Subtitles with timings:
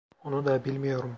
[0.23, 1.09] Onu da bilmiyorum.